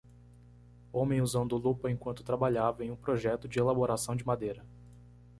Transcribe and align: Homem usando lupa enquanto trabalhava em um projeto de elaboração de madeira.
Homem 0.91 1.21
usando 1.21 1.55
lupa 1.59 1.91
enquanto 1.91 2.23
trabalhava 2.23 2.83
em 2.83 2.89
um 2.89 2.95
projeto 2.95 3.47
de 3.47 3.59
elaboração 3.59 4.15
de 4.15 4.25
madeira. 4.25 4.65